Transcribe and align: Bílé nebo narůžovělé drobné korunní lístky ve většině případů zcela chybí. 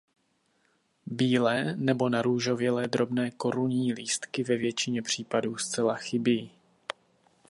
Bílé 1.07 1.75
nebo 1.75 2.09
narůžovělé 2.09 2.87
drobné 2.87 3.31
korunní 3.31 3.93
lístky 3.93 4.43
ve 4.43 4.57
většině 4.57 5.01
případů 5.01 5.57
zcela 5.57 5.95
chybí. 5.95 6.51